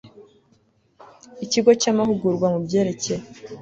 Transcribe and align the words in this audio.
ikigo 1.45 1.71
cy 1.81 1.87
amahugurwa 1.91 2.45
mu 2.53 2.59
byerekeye 2.65 3.21